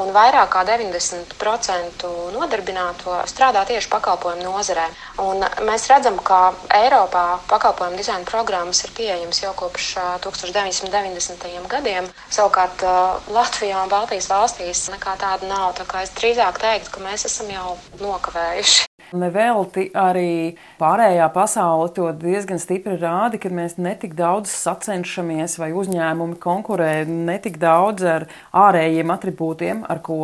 un 0.00 0.12
vairāk 0.16 0.50
kā 0.54 0.64
90% 0.68 2.10
nodarbināto 2.34 3.18
strādā 3.30 3.64
tieši 3.68 3.90
pakalpojumu 3.92 4.46
nozarē. 4.48 4.86
Un 5.24 5.44
mēs 5.68 5.88
redzam, 5.92 6.18
ka 6.18 6.40
Eiropā 6.74 7.24
pakalpojumu 7.50 8.00
dizaina 8.00 8.26
programmas 8.28 8.84
ir 8.84 8.94
pieejamas 8.96 9.42
jau 9.44 9.52
kopš 9.64 9.90
1990. 10.26 11.68
gadiem. 11.74 12.08
Savukārt 12.30 12.86
Latvijā 13.34 13.84
un 13.84 13.92
Baltijas 13.92 14.30
valstīs 14.32 14.86
nekā 14.94 15.16
tāda 15.20 15.48
nav. 15.50 15.72
Tā 15.78 15.86
kā 15.88 16.02
es 16.06 16.14
drīzāk 16.18 16.60
teiktu, 16.62 16.96
ka 16.96 17.04
mēs 17.06 17.28
esam 17.30 17.52
jau 17.52 17.76
nokavējuši. 18.02 18.93
Nevelti 19.14 19.86
arī 19.94 20.56
pārējā 20.80 21.28
pasaule 21.34 21.90
to 21.94 22.08
diezgan 22.18 22.58
stipri 22.58 22.96
rāda, 22.98 23.38
ka 23.38 23.50
mēs 23.54 23.76
netik 23.78 24.16
daudz 24.18 24.50
sacenšamies 24.50 25.54
vai 25.60 25.70
uzņēmumi 25.76 26.38
konkurē 26.42 27.04
netik 27.06 27.60
daudz 27.62 28.02
ar 28.10 28.26
ārējiem 28.58 29.12
attribūtiem, 29.14 29.84
ar 29.86 30.00
ko 30.04 30.18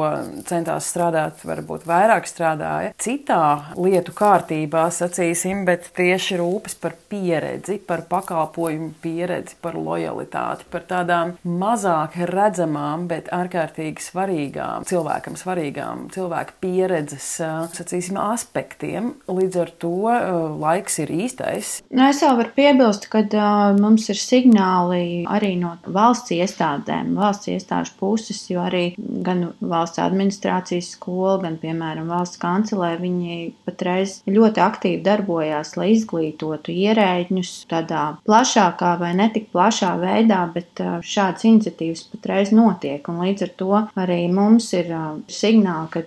centās 0.49 0.89
strādāt, 0.91 1.45
varbūt 1.47 1.87
vairāk 1.87 2.27
strādāja. 2.27 2.95
Citā 3.01 3.75
lietu 3.79 4.15
kārtībā, 4.17 4.89
sacīsim, 4.95 5.63
bet 5.69 5.93
tieši 5.97 6.41
rūpes 6.41 6.75
par 6.83 6.97
pieredzi, 7.13 7.79
par 7.79 8.03
pakalpojumu 8.11 8.91
pieredzi, 9.05 9.55
par 9.63 9.79
lojalitāti, 9.79 10.67
par 10.73 10.87
tādām 10.91 11.37
mazāk 11.47 12.19
redzamām, 12.31 13.07
bet 13.11 13.31
ārkārtīgi 13.35 14.03
svarīgām, 14.11 14.89
cilvēkam 14.91 15.39
svarīgām 15.39 16.09
cilvēka 16.15 16.59
pieredzes, 16.65 17.33
sacīsim, 17.79 18.19
aspektiem 18.21 18.80
aspektiem. 18.81 19.15
Līdz 19.29 19.57
ar 19.61 19.71
to 19.79 19.91
uh, 20.09 20.59
laiks 20.59 20.99
ir 21.01 21.11
īstais. 21.11 21.83
Nu, 21.91 22.09
es 22.09 22.21
jau 22.23 22.35
varu 22.37 22.51
piebilst, 22.55 23.09
ka 23.11 23.23
uh, 23.23 23.77
mums 23.79 24.09
ir 24.09 24.17
signāli 24.17 25.25
arī 25.29 25.57
no 25.61 25.77
valsts 25.87 26.33
iestādēm, 26.33 27.15
valsts 27.17 27.49
iestāžu 27.49 27.93
puses, 27.99 28.49
jo 28.51 28.61
arī 28.61 28.95
gan 28.99 29.53
valsts 29.61 30.01
administrācijas 30.01 30.95
skola, 30.97 31.41
gan, 31.45 31.59
piemēram, 31.61 32.09
valsts 32.11 32.41
kancelē, 32.41 32.97
viņi 33.01 33.53
patreiz 33.67 34.21
ļoti 34.27 34.61
aktīvi 34.61 35.03
darbojās, 35.05 35.77
lai 35.77 35.93
izglītotu 35.95 36.73
ierēģņus 36.73 37.53
tādā 37.71 38.17
plašākā 38.27 38.97
vai 39.01 39.13
netik 39.15 39.51
plašā 39.53 39.95
veidā, 40.01 40.45
bet 40.55 40.83
uh, 40.83 40.99
šādas 41.03 41.47
iniciatīvas 41.49 42.07
patreiz 42.15 42.55
notiek. 42.55 43.07
Un 43.11 43.23
līdz 43.25 43.47
ar 43.47 43.55
to 43.61 43.83
arī 44.01 44.21
mums 44.33 44.73
ir 44.77 44.91
uh, 44.95 45.13
signāli, 45.31 45.89
ka 45.91 46.05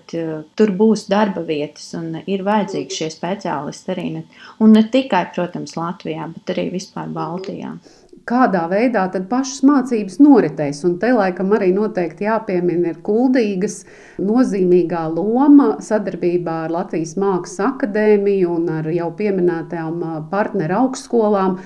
tur 0.57 0.73
būs 0.77 1.07
darba 1.09 1.43
vietas 1.45 1.93
un 1.97 2.21
ir 2.27 2.43
vajadzības 2.45 2.62
vajadzīgi 2.63 2.97
šie 2.97 3.09
speciālisti 3.13 3.93
arī. 3.93 4.07
Ne, 4.17 4.23
un 4.63 4.73
ne 4.77 4.85
tikai, 4.91 5.27
protams, 5.35 5.75
Latvijā, 5.79 6.29
bet 6.33 6.55
arī 6.55 6.69
vispār 6.73 7.11
Baltijā. 7.13 7.75
Kādā 8.23 8.61
veidā 8.71 9.01
tad 9.11 9.25
pašas 9.27 9.65
mācības 9.67 10.21
noritēs? 10.23 10.85
Un 10.87 10.95
te 11.01 11.09
laikam 11.11 11.51
arī 11.57 11.73
noteikti 11.75 12.23
jāpiemina 12.23 12.93
ir 12.93 13.01
kuldīgas 13.03 13.81
nozīmīgā 14.23 15.01
loma 15.11 15.73
sadarbībā 15.83 16.61
ar 16.69 16.71
Latvijas 16.71 17.17
Mākslas 17.19 17.59
akadēmiju 17.73 18.53
un 18.61 18.69
ar 18.77 18.87
jau 18.95 19.09
pieminētajām 19.19 20.29
partneru 20.31 20.85
augstskolām. 20.85 21.59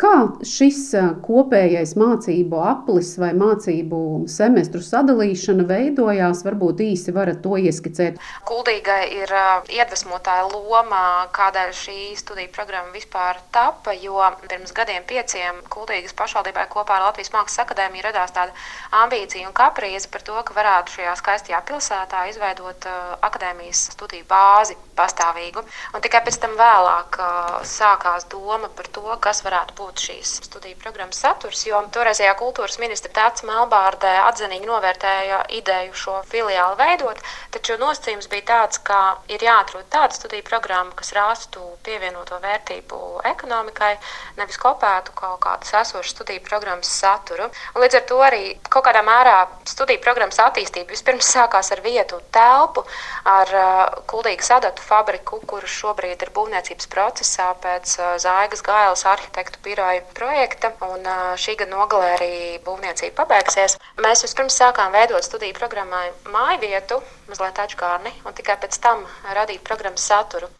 Kā 0.00 0.30
šis 0.48 0.94
kopējais 1.20 1.90
mācību 2.00 2.56
aplis 2.64 3.10
vai 3.20 3.34
mācību 3.36 3.98
semestru 4.32 4.80
sadalīšana 4.80 5.66
veidojās? 5.68 6.40
Varbūt 6.46 6.80
īsi 6.86 7.12
varat 7.12 7.42
to 7.44 7.58
ieskicēt. 7.60 8.16
Kuldīgai 8.48 9.02
ir 9.18 9.34
iedvesmotāja 9.76 10.46
loma, 10.48 11.02
kādēļ 11.36 11.74
šī 11.76 11.96
studiju 12.16 12.48
programma 12.54 12.94
vispār 12.94 13.42
tapa, 13.52 13.92
jo 13.92 14.24
pirms 14.46 14.72
gadiem 14.72 15.04
pieciem 15.04 15.60
Kuldīgas 15.68 16.16
pašvaldībai 16.16 16.64
kopā 16.72 16.96
ar 16.96 17.10
Latvijas 17.10 17.34
Mākslas 17.34 17.66
akadēmiju 17.66 18.06
radās 18.08 18.32
tāda 18.32 18.56
ambīcija 19.02 19.50
un 19.50 19.56
kaprīze 19.60 20.08
par 20.08 20.24
to, 20.24 20.38
ka 20.48 20.56
varētu 20.56 20.96
šajā 20.96 21.12
skaistajā 21.20 21.60
pilsētā 21.68 22.24
izveidot 22.32 22.88
akadēmijas 23.20 23.90
studiju 23.98 24.24
bāzi 24.32 24.80
pastāvīgu. 24.96 25.66
Un 25.92 26.08
tikai 26.08 26.24
pēc 26.24 26.40
tam 26.40 26.56
vēlāk 26.56 27.20
sākās 27.68 28.24
doma 28.32 28.72
par 28.72 28.88
to, 28.96 29.06
kas 29.20 29.44
varētu 29.44 29.76
būt 29.76 29.89
būt 29.90 30.02
šīs 30.06 30.30
studiju 30.46 30.78
programmas 30.78 31.18
saturs, 31.18 31.64
jo 31.66 31.78
toreizējā 31.92 32.32
kultūras 32.38 32.78
ministra 32.78 33.10
Tāts 33.10 33.42
Melbārdē 33.46 34.12
atzinīgi 34.28 34.68
novērtēja 34.68 35.42
ideju 35.58 35.94
šo 35.98 36.20
filiāli 36.30 36.78
veidot, 36.78 37.18
taču 37.50 37.76
nosacījums 37.80 38.30
bija 38.30 38.46
tāds, 38.52 38.78
ka 38.86 39.18
ir 39.32 39.42
jāatrod 39.42 39.88
tāda 39.90 40.14
studiju 40.14 40.46
programma, 40.46 40.94
kas 40.94 41.10
rāstu 41.16 41.64
pievienoto 41.86 42.38
vērtību 42.42 43.00
ekonomikai, 43.32 43.96
nevis 44.38 44.60
kopētu 44.62 45.14
kaut 45.18 45.40
kādas 45.42 45.74
esošas 45.82 46.14
studiju 46.14 46.44
programmas 46.46 46.92
saturu. 47.00 47.50
Un 47.74 47.82
līdz 47.82 47.98
ar 47.98 48.06
to 48.06 48.20
arī 48.22 48.44
kaut 48.70 48.86
kādā 48.86 49.02
mērā 49.06 49.36
studiju 49.66 50.02
programmas 50.04 50.38
attīstība 50.38 50.94
vispirms 50.94 51.32
sākās 51.34 51.72
ar 51.74 51.82
vietu 51.82 52.20
un 52.20 52.30
telpu, 52.34 52.86
ar 53.26 53.54
uh, 53.56 53.82
kuldīgas 54.10 54.54
adatu 54.60 54.86
fabriku, 54.86 55.42
kuras 55.50 55.74
šobrīd 55.82 56.22
ir 56.22 56.34
būvniecības 56.36 56.90
procesā 56.94 57.50
pēc 57.64 57.98
uh, 57.98 58.14
Zaigas 58.22 58.62
Gailas 58.66 59.06
arhitektu 59.08 59.58
biroja 59.64 59.79
biroja 59.80 60.02
projekta, 60.14 60.72
un 60.92 61.06
šī 61.40 61.54
gada 61.56 61.72
nogalē 61.72 62.08
arī 62.18 62.32
būvniecība 62.66 63.22
pabeigsies. 63.22 63.78
Mēs 64.04 64.24
vispirms 64.26 64.58
sākām 64.60 64.92
veidot 64.92 65.24
studiju 65.24 65.56
programmai 65.56 66.10
māju 66.28 66.60
vietu, 66.66 67.00
mazliet 67.30 67.62
atšķirīgi, 67.64 68.12
un 68.28 68.36
tikai 68.36 68.58
pēc 68.60 68.76
tam 68.84 69.06
radīt 69.32 69.64
programmas 69.64 70.04
saturu. 70.04 70.50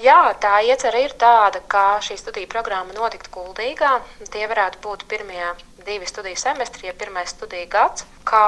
Jā, 0.00 0.32
tā 0.40 0.56
iecerē 0.66 1.04
ir 1.04 1.12
tāda, 1.20 1.60
ka 1.70 2.00
šī 2.02 2.16
studiju 2.18 2.48
programma 2.50 2.96
notiktu 2.96 3.30
Kuldīgā. 3.30 3.92
Tie 4.32 4.48
varētu 4.50 4.80
būt 4.82 5.04
pirmie 5.12 5.44
divi 5.86 6.08
studiju 6.08 6.40
semestri, 6.40 6.88
ja 6.88 6.94
pirmais 6.98 7.30
studiju 7.30 7.68
gads, 7.70 8.06
kā, 8.26 8.42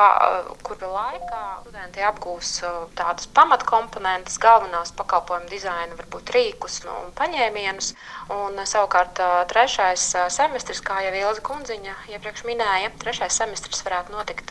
kura 0.66 0.88
laikā 0.90 1.42
studenti 1.60 2.02
apgūs 2.08 2.50
tādas 2.98 3.28
pamatkomponentes, 3.36 4.40
galvenās 4.42 4.94
pakalpojumu 4.98 5.52
dizaina, 5.52 5.94
varbūt 6.00 6.32
rīkus 6.34 6.80
un 6.88 7.12
paņēmienus. 7.20 7.92
Un, 8.32 8.58
eh, 8.58 8.66
savukārt 8.66 9.20
trešais 9.50 10.02
semestris, 10.34 10.80
kā 10.82 10.98
jau 11.04 11.12
Ilza 11.14 11.42
Kundziņa 11.46 11.94
iepriekš 12.10 12.42
minēja, 12.48 12.90
trešais 12.98 13.36
semestris 13.38 13.84
varētu 13.86 14.14
notikt 14.14 14.50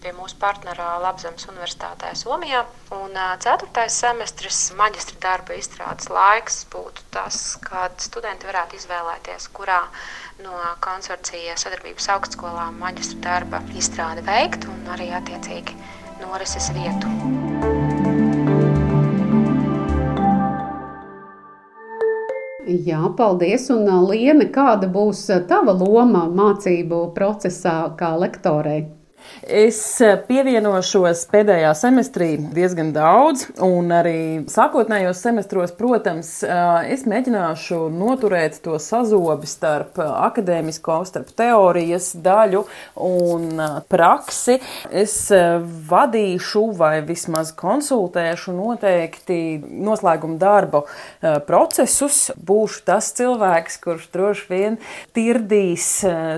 pie 0.00 0.12
mūsu 0.16 0.38
partnera 0.40 0.94
Labzemes 1.02 1.44
Universitātē 1.52 2.14
Somijā. 2.16 2.64
Un 2.96 3.18
ceturtais 3.44 3.92
semestris, 3.92 4.62
maģistra 4.78 5.20
darba 5.20 5.58
izstrādes 5.58 6.08
laiks, 6.08 6.64
būtu 6.72 7.04
tas, 7.10 7.58
kad 7.66 8.00
studenti 8.00 8.48
varētu 8.48 8.80
izvēlēties, 8.80 9.50
kurā 9.52 9.82
no 10.40 10.56
konsorcija 10.80 11.58
sadarbības 11.60 12.08
augstskolām 12.16 12.80
maģistra 12.80 13.20
darba 13.28 13.62
izstrādi 13.76 14.24
veikt 14.24 14.64
un 14.64 14.88
arī 14.96 15.12
attiecīgi 15.20 15.76
norises 16.24 16.72
vietu. 16.76 17.39
Jā, 22.70 23.00
paldies. 23.18 23.64
Un, 23.74 23.88
Liene, 24.06 24.46
kāda 24.54 24.86
būs 24.94 25.24
tava 25.50 25.74
loma 25.74 26.28
mācību 26.30 27.08
procesā 27.16 27.76
kā 27.98 28.12
lektorei? 28.20 28.84
Es 29.44 29.78
pievienošos 30.28 31.22
pēdējā 31.32 31.70
semestrī 31.78 32.28
diezgan 32.54 32.92
daudz, 32.94 33.46
un 33.64 33.90
arī 33.92 34.44
sākotnējos 34.50 35.20
semestros, 35.24 35.72
protams, 35.76 36.30
es 36.88 37.02
mēģināšu 37.08 37.78
noturēt 37.94 38.60
to 38.64 38.78
sazobi 38.82 39.48
starp 39.50 39.98
akadēmisko, 40.00 41.00
starp 41.08 41.32
teorijas 41.36 42.12
daļu 42.20 42.62
un 43.06 43.60
praksi. 43.90 44.58
Es 44.90 45.16
vadīšu 45.90 46.64
vai 46.78 47.00
vismaz 47.06 47.52
konsultēšu 47.58 48.54
noteikti 48.56 49.40
noslēguma 49.60 50.38
darbu 50.40 50.84
procesus. 51.48 52.22
Būšu 52.36 52.84
tas 52.88 53.10
cilvēks, 53.18 53.80
kurš 53.82 54.08
droši 54.14 54.48
vien 54.52 54.80
tirdīs 55.16 55.90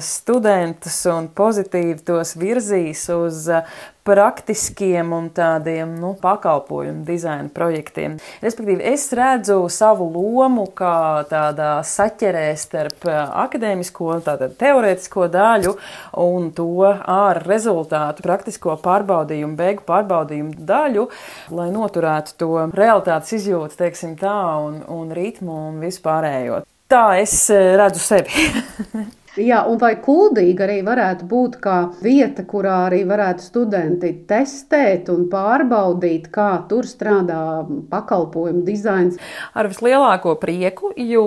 studentus 0.03 1.03
un 1.13 1.29
pozitīvi 1.37 2.01
tos 2.07 2.37
virzīs 2.39 2.72
uz 3.13 3.47
uh, 3.53 3.67
praktiskiem 4.03 5.13
un 5.15 5.29
tādiem 5.35 5.95
nu, 6.01 6.13
pakalpojumu 6.19 7.05
dizaina 7.07 7.51
projektiem. 7.55 8.17
Respektīvi, 8.43 8.83
es 8.93 9.07
redzu 9.15 9.61
savu 9.71 10.09
lomu 10.11 10.67
kā 10.77 11.23
tādā 11.31 11.77
saķerē 11.87 12.49
starp 12.59 13.07
uh, 13.07 13.21
akadēmisko, 13.45 14.11
tātad 14.27 14.57
teorētisko 14.61 15.29
daļu 15.33 15.77
un 16.25 16.51
to 16.57 16.69
ārā 16.89 17.47
rezultātu, 17.47 18.27
praktisko 18.27 18.77
pārbaudījumu, 18.83 19.57
beigu 19.59 19.87
pārbaudījumu 19.87 20.67
daļu, 20.67 21.09
lai 21.55 21.71
noturētu 21.75 22.37
to 22.43 22.53
realitātes 22.75 23.39
izjūtu, 23.39 23.79
teiksim 23.79 24.19
tā, 24.21 24.37
un, 24.67 24.83
un 24.91 25.15
ritmu 25.15 25.57
un 25.71 25.83
vispārējo. 25.83 26.63
Tā 26.93 27.07
es 27.23 27.39
uh, 27.55 27.75
redzu 27.79 28.03
sevi. 28.03 29.13
Jā, 29.41 29.63
un 29.65 29.79
vai 29.81 29.95
kuldīga 29.97 30.67
arī 30.67 30.83
varētu 30.85 31.25
būt 31.25 31.55
kā 31.65 31.77
vieta, 32.05 32.43
kurā 32.45 32.83
arī 32.91 32.99
varētu 33.09 33.41
studenti 33.41 34.11
testēt 34.29 35.07
un 35.09 35.23
pārbaudīt, 35.33 36.27
kā 36.35 36.67
tur 36.69 36.85
strādā 36.85 37.65
pakalpojumu 37.89 38.61
dizains? 38.67 39.17
Ar 39.57 39.71
vislielāko 39.73 40.35
prieku, 40.37 40.91
jo 41.01 41.25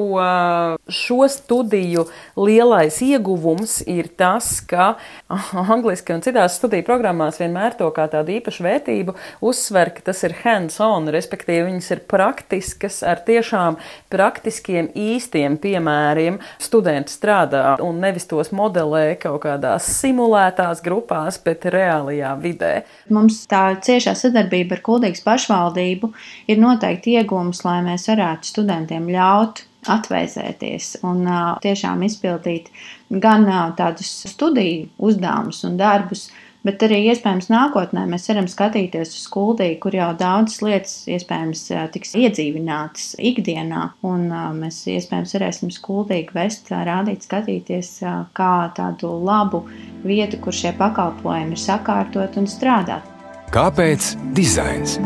šo 0.85 1.25
studiju 1.33 2.03
lielais 2.38 3.00
ieguvums 3.01 3.79
ir 3.89 4.12
tas, 4.13 4.59
ka 4.62 4.91
angliski 5.74 6.13
un 6.13 6.21
citās 6.21 6.59
studiju 6.59 6.85
programmās 6.85 7.41
vienmēr 7.41 7.74
to 7.81 7.89
kā 7.95 8.05
tādu 8.13 8.35
īpašu 8.38 8.67
vērtību 8.67 9.17
uzsver, 9.50 9.95
ka 9.97 10.05
tas 10.12 10.21
ir 10.29 10.38
hands-on, 10.43 11.09
respektīvi 11.09 11.71
viņas 11.71 11.89
ir 11.97 12.05
praktiskas 12.13 13.01
ar 13.01 13.25
tiešām 13.25 13.81
praktiskiem 14.13 14.93
īstiem 14.93 15.57
piemēriem 15.57 16.38
studenti 16.62 17.17
strādā. 17.17 17.65
Un 17.81 17.95
un 17.96 18.04
nevis 18.04 18.28
tos 18.30 18.52
modelē 18.56 19.16
kaut 19.22 19.42
kādās 19.48 19.88
simulētās 20.02 20.84
grupās, 20.86 21.40
bet 21.46 21.66
reālajā 21.74 22.34
vidē. 22.44 22.74
Mums 23.16 23.44
tā 23.52 23.68
ciešā 23.86 24.16
sadarbība 24.20 24.78
ar 24.78 24.84
Kuldīgas 24.86 25.24
pašvaldību 25.25 26.12
ir 26.52 26.62
noteikti 26.62 27.16
iegūms, 27.20 27.64
lai 27.68 27.80
mēs 27.88 28.10
varētu 28.12 28.52
studentiem 28.52 29.08
ļaut 29.16 29.64
atvēsēties 29.92 30.96
un 31.06 31.25
uh, 31.30 31.54
tiešām 31.62 32.02
izpildīt 32.08 32.72
gan 33.10 33.46
uh, 33.46 33.68
tādus 33.78 34.12
studiju 34.32 34.88
uzdevumus 34.98 35.62
un 35.68 35.78
darbus, 35.78 36.28
bet 36.65 36.84
arī 36.86 37.01
iespējams 37.12 37.50
nākotnē 37.53 38.05
mēs 38.10 38.27
varam 38.31 38.48
skatīties 38.50 39.13
uz 39.13 39.24
skuldīgu, 39.27 39.79
kur 39.86 39.98
jau 39.98 40.10
daudzas 40.17 40.62
lietas 40.65 40.95
iespējams 41.12 41.65
tiks 41.93 42.15
iedzīvinātas 42.19 43.13
ikdienā, 43.31 43.88
un 44.07 44.27
mēs 44.60 44.81
iespējams 44.95 45.36
varēsim 45.38 45.74
skuldīgi 45.74 46.36
vest, 46.36 46.72
rādīt, 46.74 47.27
skatīties 47.27 47.91
kā 48.38 48.53
tādu 48.77 49.13
labu 49.25 49.65
vietu, 50.05 50.41
kur 50.41 50.55
šie 50.55 50.74
pakalpojumi 50.79 51.55
ir 51.55 51.62
sakārtot 51.62 52.41
un 52.41 52.50
strādāt. 52.50 53.05
Kāpēc 53.53 54.15
dizains? 54.36 54.98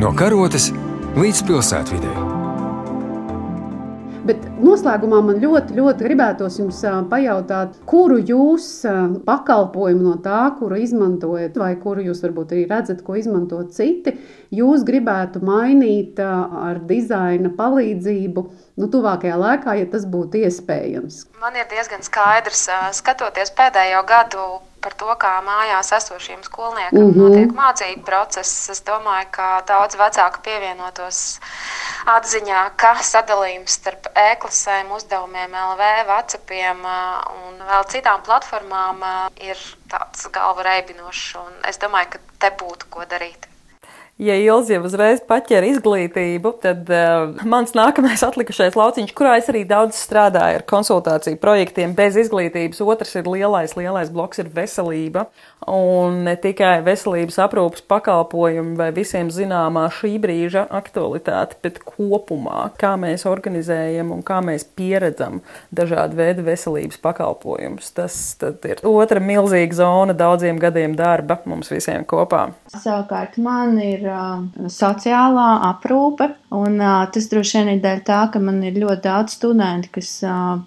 No 0.00 0.14
karotes 0.16 0.70
līdz 1.20 1.46
pilsētvidē. 1.50 2.29
Bet 4.30 4.44
noslēgumā 4.62 5.18
man 5.26 5.40
ļoti, 5.42 5.74
ļoti 5.74 6.04
gribētos 6.06 6.60
jums 6.60 6.78
pajautāt, 7.10 7.80
kuru 7.90 8.20
jūs 8.22 8.66
pakalpojumu 9.26 10.04
no 10.04 10.12
tā, 10.22 10.44
kuru 10.60 10.78
izmantojat, 10.78 11.58
vai 11.58 11.72
kuru 11.80 12.04
jūs 12.06 12.22
varbūt 12.22 12.54
arī 12.54 12.62
redzat, 12.70 13.02
ko 13.02 13.18
izmanto 13.18 13.58
citi, 13.74 14.14
jūs 14.54 14.86
gribētu 14.86 15.42
mainīt 15.42 16.22
ar 16.22 16.78
dizaina 16.86 17.50
palīdzību 17.58 18.46
nu, 18.78 18.86
tuvākajā 18.94 19.42
laikā, 19.42 19.80
ja 19.82 19.90
tas 19.90 20.06
būtu 20.06 20.44
iespējams. 20.44 21.24
Man 21.42 21.58
ir 21.58 21.66
diezgan 21.74 22.06
skaidrs, 22.06 22.68
skatoties 23.02 23.50
pēdējo 23.58 24.06
gadu 24.06 24.46
par 24.82 24.94
to, 25.02 25.08
kā 25.20 25.32
mājās 25.44 25.92
esošiem 25.96 26.42
skolniekiem 26.46 27.00
mm 27.00 27.10
-hmm. 27.10 27.22
notiek 27.22 27.52
mācību 27.56 28.04
process. 28.04 28.68
Es 28.70 28.82
domāju, 28.86 29.26
ka 29.30 29.48
daudz 29.66 29.96
vecāku 29.96 30.42
pievienotos 30.46 31.40
atziņā, 32.06 32.70
ka 32.76 32.94
sadalījums 33.12 33.76
starp 33.80 34.06
e-klasēm, 34.14 34.92
uzdevumiem, 34.96 35.52
LV, 35.52 35.92
Vācijiem 36.08 36.80
un 37.46 37.62
vēl 37.68 37.84
citām 37.92 38.22
platformām 38.22 39.04
ir 39.36 39.56
tāds 39.88 40.28
galva 40.32 40.62
reibinošs. 40.62 41.36
Es 41.68 41.78
domāju, 41.78 42.10
ka 42.10 42.18
te 42.38 42.50
būtu 42.64 42.86
ko 42.90 43.04
darīt 43.04 43.49
ja 44.20 44.36
Ilzi 44.36 44.74
jau 44.76 44.84
uzreiz 44.84 45.22
paķēra 45.28 45.70
izglītību, 45.74 46.52
tad 46.62 46.90
uh, 46.92 47.40
mans 47.48 47.72
nākamais 47.76 48.22
atlikušais 48.26 48.76
lauciņš, 48.76 49.14
kurā 49.16 49.36
es 49.40 49.48
arī 49.52 49.64
daudz 49.68 49.98
strādāju 49.98 50.60
ar 50.60 50.66
konsultāciju 50.68 51.40
projektiem 51.40 51.94
bez 51.96 52.18
izglītības, 52.20 52.82
otrs 52.84 53.16
ir 53.20 53.30
lielais, 53.30 53.76
lielais 53.78 54.12
bloks 54.12 54.42
ir 54.42 54.50
veselība. 54.54 55.26
Un 55.70 56.22
ne 56.24 56.34
tikai 56.40 56.80
veselības 56.84 57.36
aprūpas 57.44 57.84
pakalpojumi 57.90 58.76
vai 58.78 58.88
visiem 58.96 59.28
zināmā 59.32 59.86
šī 59.92 60.14
brīža 60.22 60.64
aktualitāte, 60.72 61.58
bet 61.64 61.80
kopumā, 61.84 62.70
kā 62.80 62.94
mēs 63.00 63.26
organizējam 63.28 64.12
un 64.14 64.24
kā 64.26 64.40
mēs 64.44 64.64
pieredzam 64.76 65.40
dažādu 65.76 66.16
veidu 66.20 66.44
veselības 66.48 67.00
pakalpojumus. 67.04 67.92
Tas 67.96 68.16
ir 68.40 68.84
otra 68.88 69.20
milzīga 69.24 69.80
zona 69.82 70.16
daudziem 70.16 70.60
gadiem 70.60 70.96
darba 70.98 71.40
mums 71.48 71.70
visiem 71.72 72.06
kopā. 72.08 72.48
Savukārt 72.72 73.36
man 73.40 73.76
ir 73.82 74.09
sociālā 74.70 75.48
aprūpe, 75.70 76.30
un 76.56 76.78
tas 77.14 77.28
droši 77.30 77.58
vien 77.58 77.70
ir 77.74 77.82
dēļ 77.84 78.02
tā, 78.06 78.20
ka 78.32 78.42
man 78.42 78.60
ir 78.66 78.78
ļoti 78.80 79.04
daudz 79.04 79.36
studenti, 79.38 79.90
kas 79.96 80.10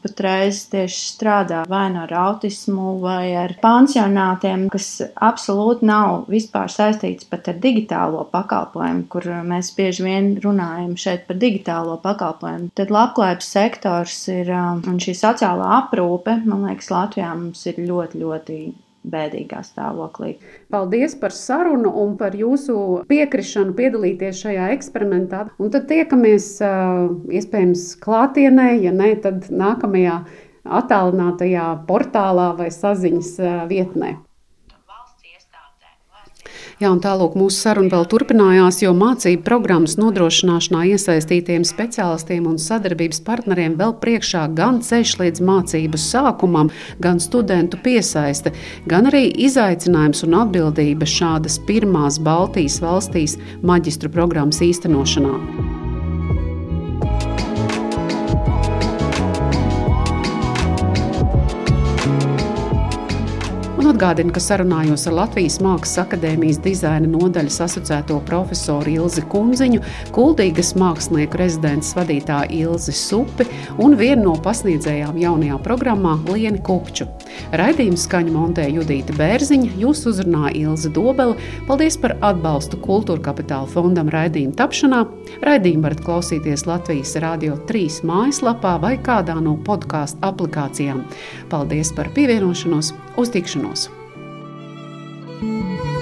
patreiz 0.03 0.63
tieši 0.71 1.01
strādā 1.13 1.63
vai 1.69 1.85
no 1.89 1.99
nu 1.99 2.03
ar 2.05 2.13
autismu 2.23 2.97
vai 3.03 3.33
ar 3.39 3.55
pansionātiem, 3.63 4.67
kas 4.73 4.89
absolūti 5.13 5.87
nav 5.89 6.29
vispār 6.31 6.71
saistīts 6.71 7.27
pat 7.29 7.51
ar 7.51 7.59
digitālo 7.63 8.23
pakalpojumu, 8.33 9.07
kur 9.11 9.29
mēs 9.47 9.73
bieži 9.77 10.07
vien 10.07 10.31
runājam 10.43 10.95
šeit 10.99 11.27
par 11.27 11.39
digitālo 11.41 11.99
pakalpojumu. 12.03 12.71
Tad 12.77 12.93
labklājības 12.93 13.51
sektors 13.57 14.17
ir 14.33 14.53
un 14.53 15.01
šī 15.03 15.17
sociālā 15.17 15.69
aprūpe, 15.81 16.39
man 16.47 16.67
liekas, 16.69 16.91
Latvijā 16.93 17.33
mums 17.35 17.65
ir 17.69 17.83
ļoti, 17.83 18.23
ļoti 18.23 18.57
bēdīgā 19.03 19.61
stāvoklī. 19.65 20.37
Paldies 20.73 21.15
par 21.19 21.35
sarunu 21.35 21.91
un 22.03 22.15
par 22.19 22.35
jūsu 22.37 23.03
piekrišanu 23.09 23.75
piedalīties 23.77 24.43
šajā 24.45 24.71
eksperimentā. 24.77 25.45
Un 25.59 25.73
tad 25.73 25.87
tiekamies 25.91 26.55
iespējams 26.63 27.87
klātienē, 28.03 28.69
ja 28.83 28.93
ne, 28.95 29.13
tad 29.23 29.49
nākamajā 29.51 30.21
attālinātajā 30.63 31.69
portālā 31.87 32.53
vai 32.59 32.69
saziņas 32.71 33.33
vietnē. 33.71 34.15
Jā, 36.81 36.89
un 36.89 37.01
tālāk 37.03 37.35
mūsu 37.37 37.59
saruna 37.67 37.91
vēl 37.93 38.07
turpinājās, 38.09 38.79
jo 38.81 38.93
mācību 38.97 39.43
programmas 39.45 39.93
nodrošināšanā 40.01 40.85
iesaistītiem 40.93 41.65
speciālistiem 41.67 42.47
un 42.49 42.57
sadarbības 42.61 43.21
partneriem 43.27 43.77
vēl 43.79 43.93
priekšā 44.01 44.47
gan 44.57 44.81
ceļš 44.85 45.13
līdz 45.21 45.43
mācību 45.45 46.01
sākumam, 46.01 46.73
gan 47.03 47.21
studentu 47.23 47.77
piesaiste, 47.85 48.55
gan 48.89 49.11
arī 49.11 49.27
izaicinājums 49.45 50.25
un 50.25 50.39
atbildība 50.41 51.07
šādas 51.09 51.59
pirmās 51.69 52.17
Baltijas 52.23 52.81
valstīs 52.83 53.37
maģistru 53.61 54.11
programmas 54.13 54.63
īstenošanā. 54.65 55.82
Atgādinu, 63.93 64.33
ka 64.33 64.41
sarunājos 64.41 65.05
ar 65.09 65.15
Latvijas 65.19 65.59
Mākslas 65.61 66.01
akadēmijas 66.01 66.59
dizaina 66.63 67.07
nodaļas 67.09 67.59
asociēto 67.67 68.17
profesoru 68.27 68.91
Ilzi 68.97 69.23
Kunziņu, 69.29 69.81
Kuldīgas 70.15 70.73
mākslinieku 70.79 71.37
rezidents 71.39 71.93
vadītāju 71.97 72.49
Ilzi 72.63 72.95
Supi 72.97 73.45
un 73.83 73.95
vienu 73.99 74.31
no 74.31 74.33
pasniedzējām 74.41 75.19
jaunajā 75.21 75.59
programmā 75.65 76.15
Lieni 76.31 76.61
Kupču. 76.65 77.07
Raidījumu 77.53 77.99
skaņu 77.99 78.33
montē 78.33 78.67
Judīta 78.71 79.15
Bērziņa, 79.17 79.73
jūs 79.81 80.03
uzrunāja 80.09 80.55
Ilzi 80.63 80.91
Dobela. 80.93 81.37
Paldies 81.69 81.97
par 82.01 82.17
atbalstu 82.25 82.81
Kultūra 82.83 83.21
Kapitāla 83.29 83.69
fondam 83.69 84.09
raidījuma 84.13 84.57
tapšanā. 84.59 85.03
Raidījumu 85.45 85.85
varat 85.85 86.03
klausīties 86.05 86.65
Latvijas 86.69 87.15
Rādio 87.21 87.59
3 87.69 88.03
mājaslapā 88.09 88.77
vai 88.81 88.95
kādā 89.03 89.37
no 89.43 89.57
podkāstu 89.65 90.23
aplikācijām. 90.25 91.05
Paldies 91.53 91.93
par 91.93 92.09
pievienošanos! 92.17 92.95
Uz 93.17 93.29
tikšanos! 93.29 93.92
Thank 95.43 95.85
you. 95.85 95.92